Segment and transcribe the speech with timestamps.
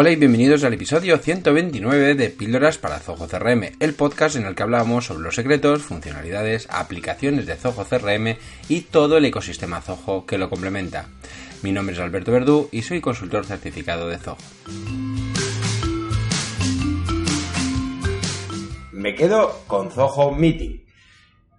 [0.00, 4.54] Hola y bienvenidos al episodio 129 de Píldoras para Zoho CRM, el podcast en el
[4.54, 8.36] que hablamos sobre los secretos, funcionalidades, aplicaciones de Zoho CRM
[8.68, 11.06] y todo el ecosistema Zoho que lo complementa.
[11.64, 14.36] Mi nombre es Alberto Verdú y soy consultor certificado de Zoho.
[18.92, 20.80] Me quedo con Zoho Meeting.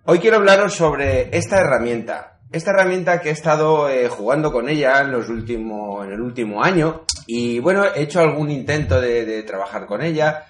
[0.06, 2.39] Hoy quiero hablaros sobre esta herramienta.
[2.52, 6.64] Esta herramienta que he estado eh, jugando con ella en, los últimos, en el último
[6.64, 10.48] año y bueno, he hecho algún intento de, trabajar con ella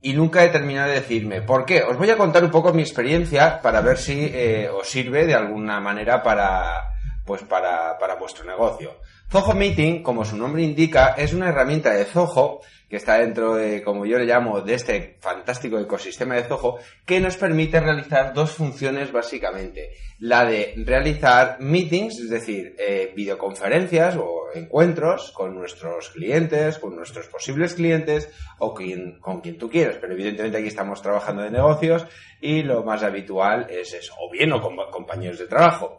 [0.00, 1.82] y nunca he terminado de decirme por qué.
[1.82, 5.34] Os voy a contar un poco mi experiencia para ver si eh, os sirve de
[5.34, 6.94] alguna manera para,
[7.26, 9.00] pues para, para vuestro negocio.
[9.32, 13.82] Zoho Meeting, como su nombre indica, es una herramienta de Zoho que está dentro de,
[13.82, 18.50] como yo le llamo, de este fantástico ecosistema de Zoho, que nos permite realizar dos
[18.50, 19.92] funciones básicamente.
[20.18, 27.26] La de realizar meetings, es decir, eh, videoconferencias o encuentros con nuestros clientes, con nuestros
[27.28, 29.96] posibles clientes o con quien tú quieras.
[29.98, 32.06] Pero evidentemente aquí estamos trabajando de negocios
[32.38, 35.98] y lo más habitual es eso, o bien o con compañeros de trabajo.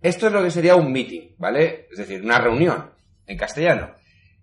[0.00, 1.88] Esto es lo que sería un meeting, ¿vale?
[1.90, 2.90] Es decir, una reunión
[3.26, 3.94] en castellano.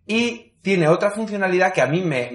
[0.06, 2.32] Y tiene otra funcionalidad que a mí me,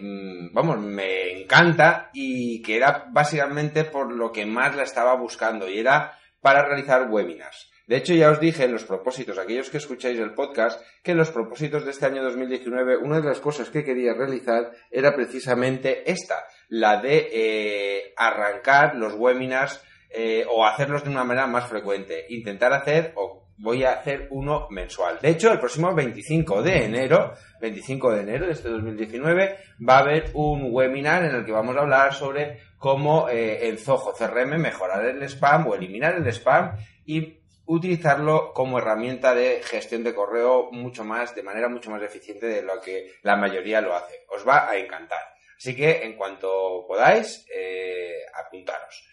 [0.00, 5.68] mm, vamos, me encanta y que era básicamente por lo que más la estaba buscando
[5.68, 7.70] y era para realizar webinars.
[7.86, 11.18] De hecho, ya os dije en los propósitos, aquellos que escucháis el podcast, que en
[11.18, 16.10] los propósitos de este año 2019, una de las cosas que quería realizar era precisamente
[16.10, 19.80] esta, la de eh, arrancar los webinars
[20.18, 22.24] eh, o hacerlos de una manera más frecuente.
[22.30, 25.18] Intentar hacer o voy a hacer uno mensual.
[25.20, 30.00] De hecho, el próximo 25 de enero, 25 de enero de este 2019, va a
[30.00, 34.58] haber un webinar en el que vamos a hablar sobre cómo eh, en Zoho CRM
[34.58, 40.70] mejorar el spam o eliminar el spam y utilizarlo como herramienta de gestión de correo
[40.72, 44.14] mucho más, de manera mucho más eficiente de lo que la mayoría lo hace.
[44.30, 45.20] Os va a encantar.
[45.58, 49.04] Así que en cuanto podáis, eh, apuntaros.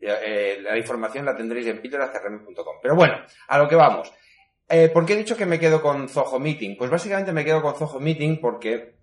[0.00, 2.76] Eh, la información la tendréis en píldorascrm.com.
[2.82, 3.14] Pero bueno,
[3.48, 4.12] a lo que vamos.
[4.68, 6.76] Eh, ¿Por qué he dicho que me quedo con Zoho Meeting?
[6.76, 8.96] Pues básicamente me quedo con Zoho Meeting porque,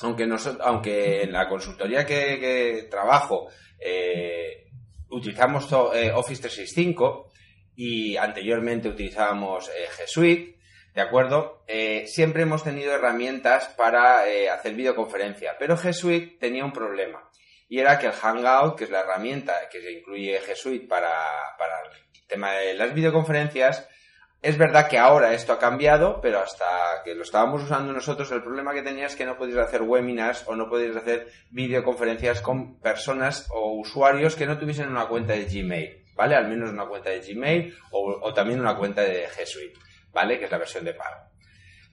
[0.00, 0.28] aunque,
[0.60, 4.70] aunque en la consultoría que, trabajo eh,
[5.10, 7.30] utilizamos Office 365
[7.76, 10.58] y anteriormente utilizábamos G Suite,
[10.92, 11.64] ¿de acuerdo?
[12.06, 14.22] siempre hemos tenido herramientas para
[14.52, 17.23] hacer videoconferencia, pero G Suite tenía un problema
[17.68, 21.10] y era que el Hangout, que es la herramienta que se incluye G Suite para,
[21.58, 23.88] para el tema de las videoconferencias,
[24.44, 26.66] es verdad que ahora esto ha cambiado, pero hasta
[27.02, 30.44] que lo estábamos usando nosotros, el problema que tenía es que no podías hacer webinars
[30.46, 35.46] o no podías hacer videoconferencias con personas o usuarios que no tuviesen una cuenta de
[35.46, 36.34] Gmail, ¿vale?
[36.34, 39.78] Al menos una cuenta de Gmail o, o también una cuenta de G Suite,
[40.12, 40.38] ¿vale?
[40.38, 41.24] Que es la versión de pago.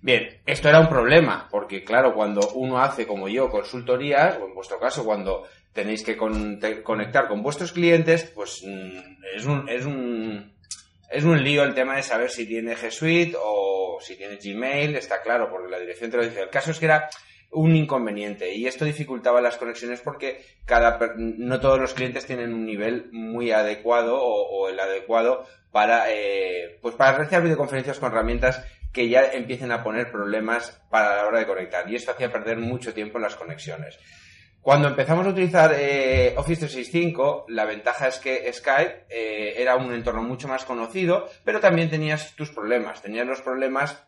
[0.01, 4.55] Bien, esto era un problema, porque claro, cuando uno hace como yo consultorías, o en
[4.55, 10.53] vuestro caso cuando tenéis que conectar con vuestros clientes, pues mm, es un, es un,
[11.09, 14.95] es un lío el tema de saber si tiene G Suite o si tiene Gmail,
[14.95, 16.41] está claro, porque la dirección te lo dice.
[16.41, 17.09] El caso es que era
[17.51, 22.65] un inconveniente y esto dificultaba las conexiones porque cada no todos los clientes tienen un
[22.65, 29.09] nivel muy adecuado o, el adecuado para eh, pues para realizar videoconferencias con herramientas que
[29.09, 32.93] ya empiecen a poner problemas para la hora de conectar y esto hacía perder mucho
[32.93, 33.99] tiempo en las conexiones.
[34.61, 39.91] Cuando empezamos a utilizar eh, Office 365, la ventaja es que Skype eh, era un
[39.91, 43.01] entorno mucho más conocido, pero también tenías tus problemas.
[43.01, 44.03] Tenías los problemas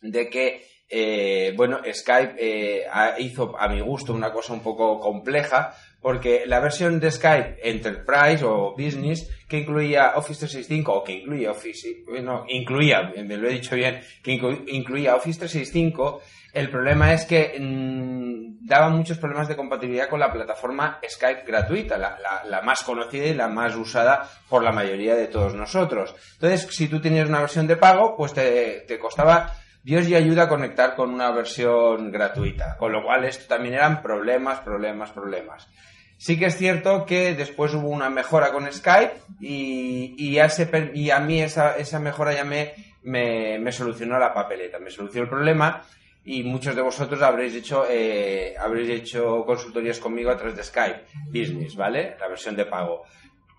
[0.00, 2.86] de que, eh, bueno, Skype
[3.18, 8.42] hizo a mi gusto una cosa un poco compleja, porque la versión de Skype Enterprise
[8.46, 13.52] o Business, que incluía Office 365, o que incluía Office, no, incluía, me lo he
[13.52, 19.56] dicho bien, que incluía Office 365, el problema es que mm, daba muchos problemas de
[19.56, 24.72] compatibilidad con la plataforma Skype gratuita, la, más conocida y la más usada por la
[24.72, 26.14] mayoría de todos nosotros.
[26.34, 30.48] Entonces, si tú tenías una versión de pago, pues te, costaba Dios y ayuda a
[30.48, 32.76] conectar con una versión gratuita.
[32.76, 35.68] Con lo cual, esto también eran problemas, problemas, problemas.
[36.18, 40.38] Sí que es cierto que después hubo una mejora con Skype y, y,
[40.94, 45.24] y a mí esa, esa mejora ya me, me, me, solucionó la papeleta, me solucionó
[45.24, 45.82] el problema
[46.24, 51.04] y muchos de vosotros habréis hecho, eh, habréis hecho consultorías conmigo a través de Skype
[51.26, 52.16] Business, ¿vale?
[52.20, 53.02] La versión de pago.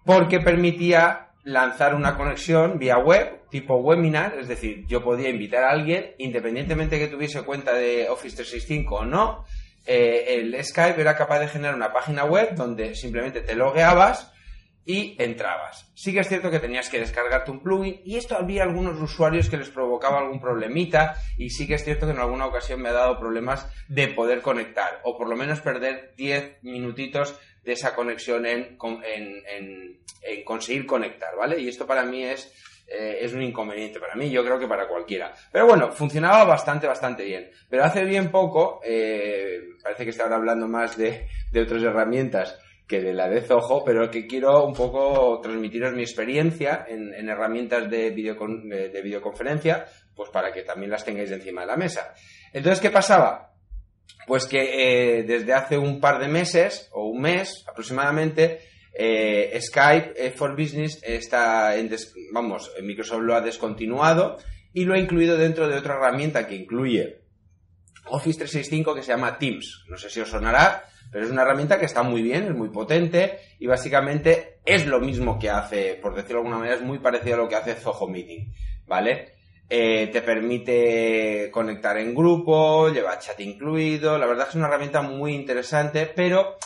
[0.06, 5.72] Porque permitía lanzar una conexión vía web, tipo webinar, es decir, yo podía invitar a
[5.72, 9.46] alguien, independientemente que tuviese cuenta de Office 365 o no,
[9.86, 14.33] eh, el Skype era capaz de generar una página web donde simplemente te logueabas
[14.86, 15.92] y entrabas.
[15.96, 19.50] Sí que es cierto que tenías que descargarte un plugin y esto había algunos usuarios
[19.50, 22.90] que les provocaba algún problemita y sí que es cierto que en alguna ocasión me
[22.90, 27.96] ha dado problemas de poder conectar o por lo menos perder 10 minutitos de esa
[27.96, 31.60] conexión en, en, conseguir conectar, ¿vale?
[31.60, 32.52] Y esto para mí es,
[32.88, 35.34] eh, es un inconveniente para mí, yo creo que para cualquiera.
[35.50, 37.50] Pero bueno, funcionaba bastante, bastante bien.
[37.70, 42.60] Pero hace bien poco, eh, parece que está ahora hablando más de, de otras herramientas,
[42.88, 47.90] que de la de Zoho, pero que quiero un poco transmitiros mi experiencia en, herramientas
[47.90, 49.86] de, de, videoconferencia,
[50.16, 52.14] pues para que también las tengáis encima de la mesa.
[52.52, 53.54] Entonces, ¿qué pasaba?
[54.28, 58.60] Pues que eh, desde hace un par de meses, o un mes aproximadamente,
[58.94, 61.90] eh, Skype eh, for Business está en,
[62.32, 64.38] vamos, Microsoft lo ha descontinuado
[64.72, 67.22] y lo ha incluido dentro de otra herramienta que incluye
[68.06, 69.86] Office 365 que se llama Teams.
[69.88, 72.70] No sé si os sonará, pero es una herramienta que está muy bien, es muy
[72.70, 76.98] potente y básicamente es lo mismo que hace, por decirlo de alguna manera, es muy
[76.98, 78.52] parecido a lo que hace Zoho Meeting,
[78.88, 79.34] ¿vale?
[79.70, 84.68] Eh, te permite conectar en grupo, lleva chat incluido, la verdad es que es una
[84.68, 86.58] herramienta muy interesante, pero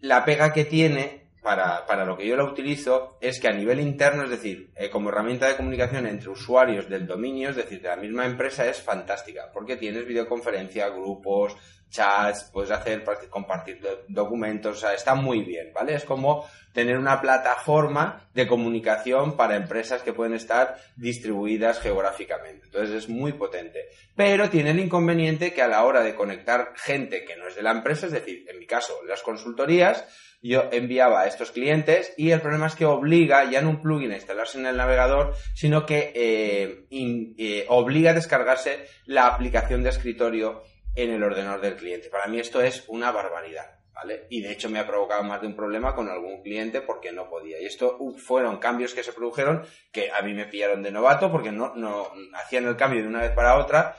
[0.00, 3.78] la pega que tiene para, para, lo que yo la utilizo es que a nivel
[3.78, 7.88] interno, es decir, eh, como herramienta de comunicación entre usuarios del dominio, es decir, de
[7.88, 11.54] la misma empresa, es fantástica, porque tienes videoconferencia, grupos,
[11.94, 15.94] chats, puedes hacer, compartir documentos, o sea, está muy bien, ¿vale?
[15.94, 22.66] Es como tener una plataforma de comunicación para empresas que pueden estar distribuidas geográficamente.
[22.66, 23.88] Entonces es muy potente.
[24.16, 27.62] Pero tiene el inconveniente que a la hora de conectar gente que no es de
[27.62, 30.04] la empresa, es decir, en mi caso, las consultorías,
[30.42, 34.10] yo enviaba a estos clientes y el problema es que obliga ya no un plugin
[34.10, 39.88] a instalarse en el navegador, sino que eh, eh, obliga a descargarse la aplicación de
[39.90, 40.64] escritorio
[40.94, 42.08] en el ordenador del cliente.
[42.08, 43.78] Para mí esto es una barbaridad.
[43.94, 44.26] ¿Vale?
[44.28, 47.30] Y de hecho me ha provocado más de un problema con algún cliente porque no
[47.30, 47.60] podía.
[47.60, 51.52] Y esto fueron cambios que se produjeron que a mí me pillaron de novato porque
[51.52, 53.96] no, no hacían el cambio de una vez para otra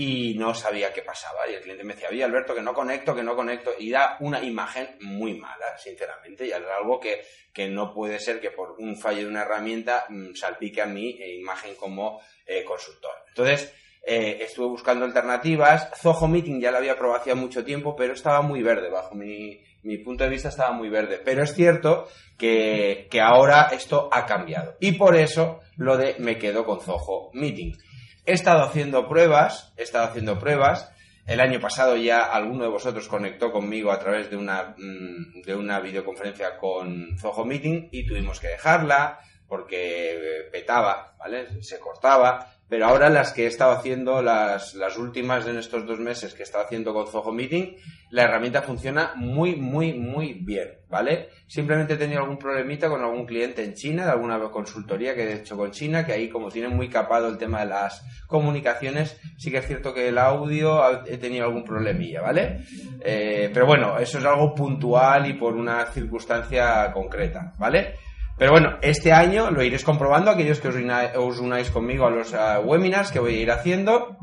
[0.00, 1.48] y no sabía qué pasaba.
[1.50, 3.72] Y el cliente me decía, oye Alberto, que no conecto, que no conecto.
[3.76, 6.46] Y da una imagen muy mala, sinceramente.
[6.46, 10.04] Y es algo que, que no puede ser que por un fallo de una herramienta
[10.08, 13.10] mm, salpique a mi eh, imagen como eh, consultor.
[13.26, 13.74] Entonces,
[14.06, 15.90] eh, estuve buscando alternativas.
[15.96, 19.62] Zoho Meeting ya la había probado hacía mucho tiempo, pero estaba muy verde, bajo mi,
[20.04, 21.20] punto de vista estaba muy verde.
[21.24, 24.76] Pero es cierto que, que, ahora esto ha cambiado.
[24.80, 27.76] Y por eso lo de me quedo con Zoho Meeting.
[28.24, 30.90] He estado haciendo pruebas, he estado haciendo pruebas.
[31.26, 35.54] El año pasado ya alguno de vosotros conectó conmigo a través de una, mm, de
[35.54, 41.62] una videoconferencia con Zoho Meeting y tuvimos que dejarla porque petaba, ¿vale?
[41.62, 42.54] Se cortaba.
[42.68, 46.42] Pero ahora las que he estado haciendo, las, las últimas en estos dos meses que
[46.42, 47.76] he estado haciendo con Zoho Meeting,
[48.10, 51.28] la herramienta funciona muy, muy, muy bien, ¿vale?
[51.46, 55.34] Simplemente he tenido algún problemita con algún cliente en China, de alguna consultoría que he
[55.34, 59.50] hecho con China, que ahí como tienen muy capado el tema de las comunicaciones, sí
[59.50, 62.60] que es cierto que el audio he tenido algún problemilla, ¿vale?
[63.00, 67.94] Eh, pero bueno, eso es algo puntual y por una circunstancia concreta, ¿vale?
[68.38, 72.60] Pero bueno, este año lo iréis comprobando, aquellos que os, unáis conmigo a los ah,
[72.60, 74.16] webinars que voy a ir haciendo,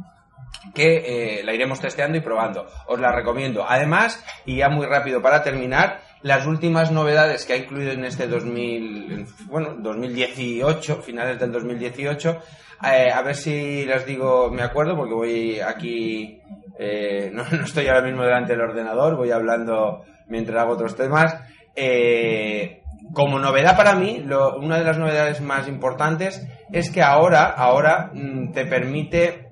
[0.73, 2.65] que eh, la iremos testeando y probando.
[2.87, 3.65] Os la recomiendo.
[3.67, 8.27] Además, y ya muy rápido para terminar, las últimas novedades que ha incluido en este
[8.27, 12.41] 2000, bueno, 2018, finales del 2018,
[12.83, 16.41] eh, a ver si les digo, me acuerdo, porque voy aquí,
[16.79, 21.35] eh, no, estoy ahora mismo delante del ordenador, voy hablando mientras hago otros temas.
[21.75, 22.81] Eh,
[23.15, 24.23] como novedad para mí,
[24.59, 29.47] una de las novedades más importantes es que ahora, ahora mm, te permite,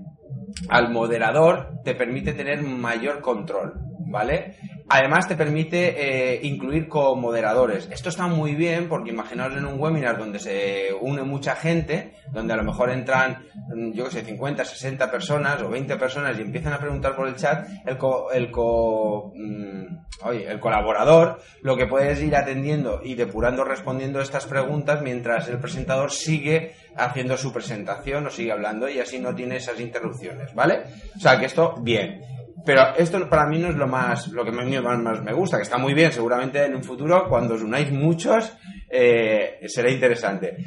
[0.70, 3.74] al moderador, te permite tener mayor control,
[4.06, 4.56] ¿vale?
[4.90, 7.88] Además te permite eh, incluir co-moderadores.
[7.92, 12.54] Esto está muy bien porque imaginaos en un webinar donde se une mucha gente, donde
[12.54, 16.42] a lo mejor entran, mm, yo que sé, 50, 60 personas o 20 personas y
[16.42, 21.78] empiezan a preguntar por el chat, el co, el co, mm, oye, el colaborador, lo
[21.78, 27.54] que puedes ir atendiendo y depurando respondiendo estas preguntas mientras el presentador sigue haciendo su
[27.54, 30.84] presentación o sigue hablando y así no tiene esas interrupciones, ¿vale?
[31.16, 32.33] O sea que esto, bien.
[32.66, 35.78] Pero esto para mí no es lo más, lo que más, me gusta, que está
[35.78, 38.56] muy bien, seguramente en un futuro, cuando os unáis muchos,
[38.90, 40.58] eh, será interesante.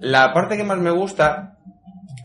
[0.00, 1.56] La parte que más me gusta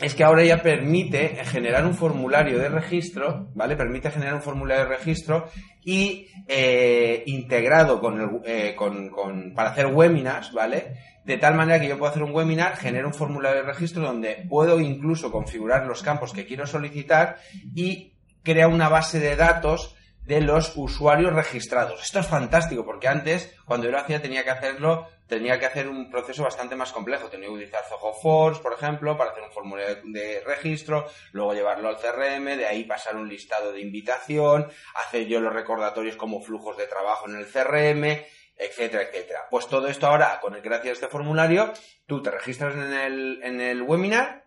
[0.02, 3.78] es que ahora ya permite generar un formulario de registro, ¿vale?
[3.78, 5.48] Permite generar un formulario de registro
[5.84, 10.96] y eh, integrado con, el, eh, con, con, para hacer webinars, ¿vale?
[11.24, 14.46] De tal manera que yo puedo hacer un webinar, genero un formulario de registro donde
[14.50, 17.38] puedo incluso configurar los campos que quiero solicitar
[17.74, 18.15] y
[18.46, 22.02] crea una base de datos de los usuarios registrados.
[22.02, 25.88] Esto es fantástico porque antes, cuando yo lo hacía, tenía que hacerlo tenía que hacer
[25.88, 27.30] un proceso bastante más complejo.
[27.30, 31.90] Tenía que utilizar Zoho Force, por ejemplo, para hacer un formulario de registro, luego llevarlo
[31.90, 36.78] al CRM, de ahí pasar un listado de invitación, hacer yo los recordatorios como flujos
[36.78, 38.24] de trabajo en el CRM,
[38.58, 39.48] etcétera, etcétera.
[39.50, 41.74] Pues todo esto ahora, con el, gracias a este formulario,
[42.06, 44.46] tú te registras en el, en el webinar,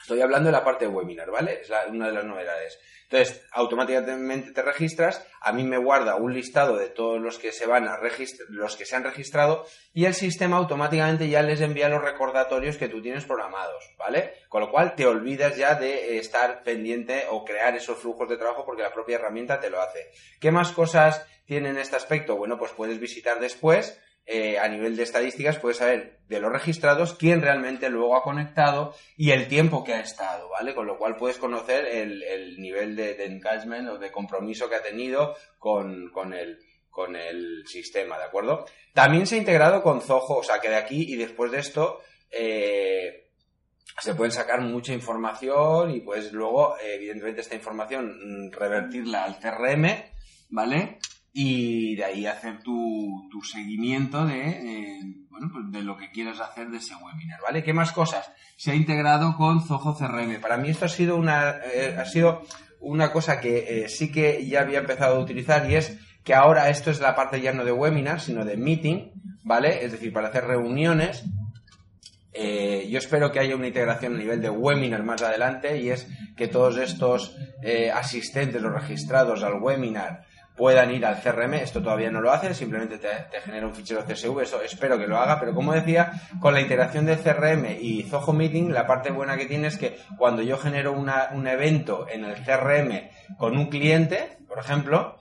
[0.00, 1.60] Estoy hablando de la parte de webinar, ¿vale?
[1.60, 2.76] Es una de las novedades.
[3.12, 7.66] Entonces, automáticamente te registras, a mí me guarda un listado de todos los que se
[7.66, 7.98] van a
[8.48, 12.88] los que se han registrado y el sistema automáticamente ya les envía los recordatorios que
[12.88, 14.32] tú tienes programados, ¿vale?
[14.48, 18.64] Con lo cual te olvidas ya de estar pendiente o crear esos flujos de trabajo
[18.64, 20.10] porque la propia herramienta te lo hace.
[20.40, 22.36] ¿Qué más cosas tiene en este aspecto?
[22.36, 27.14] Bueno, pues puedes visitar después eh, a nivel de estadísticas puedes saber de los registrados
[27.14, 30.74] quién realmente luego ha conectado y el tiempo que ha estado, ¿vale?
[30.74, 35.34] Con lo cual puedes conocer el, nivel de, engagement o de compromiso que ha tenido
[35.58, 38.64] con, con, el, con el sistema, ¿de acuerdo?
[38.94, 42.00] También se ha integrado con Zoho, o sea que de aquí y después de esto
[42.30, 43.28] eh,
[44.00, 49.86] se pueden sacar mucha información y pues luego, evidentemente, esta información mm, revertirla al CRM,
[50.50, 50.98] ¿vale?
[51.32, 56.40] Y de ahí hacer tu, tu seguimiento de, eh, bueno, pues de lo que quieras
[56.40, 57.62] hacer de ese webinar, ¿vale?
[57.62, 58.30] ¿Qué más cosas?
[58.56, 60.40] Se ha integrado con Zoho CRM.
[60.40, 62.42] Para mí esto ha sido una, eh, ha sido
[62.80, 66.68] una cosa que eh, sí que ya había empezado a utilizar y es que ahora
[66.68, 69.12] esto es la parte ya no de webinar, sino de meeting,
[69.42, 69.84] ¿vale?
[69.84, 71.24] Es decir, para hacer reuniones.
[72.34, 76.46] yo espero que haya una integración a nivel de webinar más adelante y es que
[76.46, 77.36] todos estos
[77.92, 80.24] asistentes, los registrados al webinar,
[80.62, 81.54] puedan ir al CRM.
[81.54, 83.08] Esto todavía no lo hace, simplemente te,
[83.44, 84.42] genera un fichero CSV.
[84.42, 88.32] Eso espero que lo haga, pero como decía, con la integración de CRM y Zoho
[88.32, 92.36] Meeting, la parte buena que tiene es que cuando yo genero un evento en el
[92.44, 95.16] CRM con un cliente, por ejemplo,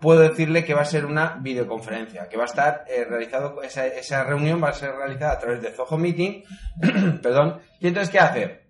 [0.00, 3.86] puedo decirle que va a ser una videoconferencia, que va a estar eh, realizado, esa,
[3.86, 6.42] esa, reunión va a ser realizada a través de Zoho Meeting,
[7.22, 8.66] perdón, y entonces, ¿qué hace?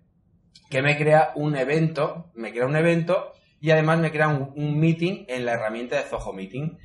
[0.69, 5.25] Que me crea un evento, me crea un evento y además me crea un, meeting
[5.27, 6.77] en la herramienta de Zoho Meeting.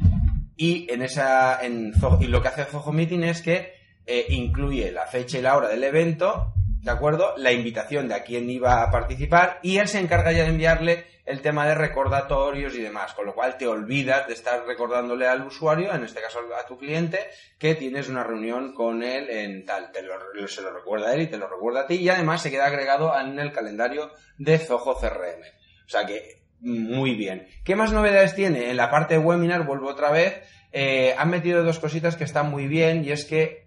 [0.57, 3.73] Y, en esa, en y lo que hace Zoho Meeting es que
[4.07, 7.35] eh, incluye la fecha y la hora del evento, ¿de acuerdo?
[7.37, 11.07] La invitación de a quién iba a participar y él se encarga ya de enviarle
[11.25, 15.47] el tema de recordatorios y demás, con lo cual te olvidas de estar recordándole al
[15.47, 17.21] usuario, en este caso a tu cliente,
[17.59, 20.15] que tienes una reunión con él en tal, te lo,
[20.49, 22.67] se lo recuerda a él y te lo recuerda a ti y además se queda
[22.67, 25.43] agregado en el calendario de Zoho CRM.
[25.87, 27.49] O sea que muy bien.
[27.65, 28.71] ¿Qué más novedades tiene?
[28.71, 32.51] En la parte de webinar, vuelvo otra vez, eh, han metido dos cositas que están
[32.51, 33.67] muy bien y es que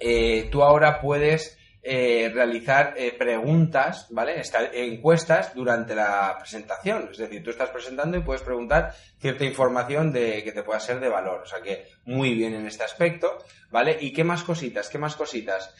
[0.00, 4.42] eh, tú ahora puedes eh, realizar preguntas, ¿vale?
[4.72, 7.10] encuestas durante la presentación.
[7.12, 10.98] Es decir, tú estás presentando y puedes preguntar cierta información de que te pueda ser
[10.98, 11.42] de valor.
[11.42, 13.38] O sea que muy bien en este aspecto,
[13.70, 13.96] ¿vale?
[14.00, 14.88] ¿Y qué más cositas?
[14.88, 15.74] ¿Qué más cositas?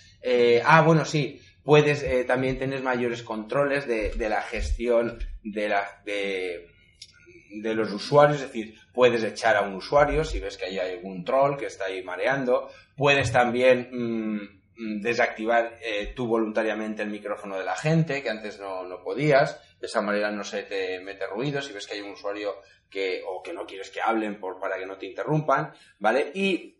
[0.64, 7.75] ah, bueno, sí puedes eh, también tener mayores controles de, la gestión de, la, de,
[7.75, 11.56] los usuarios, es decir, puedes echar a un usuario si ves que hay algún troll
[11.56, 14.37] que está ahí mareando, puedes también mm,
[14.76, 19.61] mm, desactivar eh, tú voluntariamente el micrófono de la gente, que antes no, no, podías,
[19.80, 22.54] de esa manera no se te mete ruido si ves que hay un usuario
[22.88, 26.30] que, o que no quieres que hablen por, para que no te interrumpan, ¿vale?
[26.32, 26.75] Y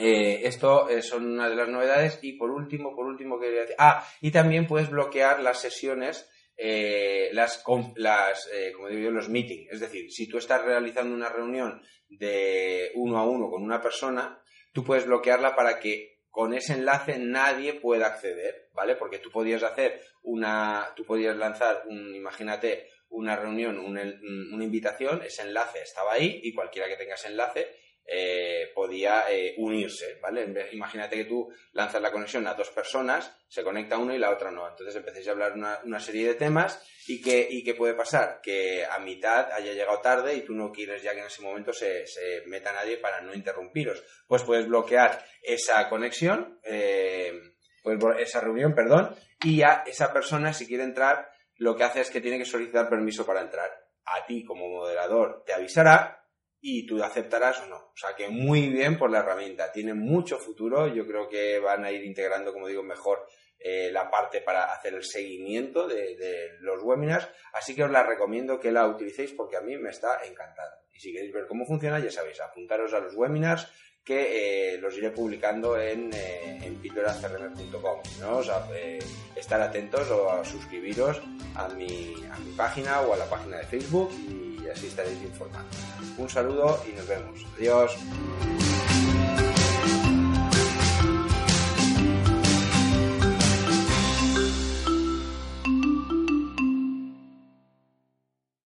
[0.00, 3.76] eh, esto eh, son una de las novedades y por último, por último quería decir,
[3.78, 7.62] ah, y también puedes bloquear las sesiones, eh, las,
[7.94, 9.70] las como digo yo, los meetings.
[9.72, 14.42] Es decir, si tú estás realizando una reunión de uno a uno con una persona,
[14.72, 18.96] tú puedes bloquearla para que con ese enlace nadie pueda acceder, ¿vale?
[18.96, 25.42] Porque tú podías hacer una, tú podías lanzar un, imagínate, una reunión, una invitación, ese
[25.42, 30.46] enlace estaba ahí y cualquiera que tenga ese enlace eh, podía eh, unirse, ¿vale?
[30.72, 34.50] Imagínate que tú lanzas la conexión a dos personas, se conecta uno y la otra
[34.50, 34.68] no.
[34.68, 38.40] Entonces empecéis a hablar una, serie de temas y ¿qué, y qué puede pasar?
[38.42, 41.72] Que a mitad haya llegado tarde y tú no quieres ya que en ese momento
[41.72, 42.04] se,
[42.46, 44.02] meta nadie para no interrumpiros.
[44.26, 47.32] Pues puedes bloquear esa conexión, eh,
[48.18, 52.20] esa reunión, perdón, y ya esa persona si quiere entrar, lo que hace es que
[52.20, 53.70] tiene que solicitar permiso para entrar.
[54.04, 56.23] A ti como moderador te avisará
[56.66, 57.76] y tú aceptarás o no.
[57.76, 61.84] O sea que muy bien por la herramienta, tiene mucho futuro, yo creo que van
[61.84, 63.26] a ir integrando, como digo, mejor
[63.58, 68.58] eh, la parte para hacer el seguimiento de, los webinars, así que os la recomiendo
[68.58, 70.78] que la utilicéis porque a mí me está encantando.
[70.90, 73.68] Y si queréis ver cómo funciona, ya sabéis, apuntaros a los webinars
[74.02, 76.80] que eh, los iré publicando en, eh, en
[78.20, 78.36] ¿no?
[78.38, 79.00] O sea, eh,
[79.36, 81.20] estar atentos o a suscribiros
[81.56, 84.10] a mi, a mi página o a la página de Facebook
[84.64, 85.76] y así estaréis informados.
[86.16, 87.46] Un saludo y nos vemos.
[87.58, 87.92] Adiós.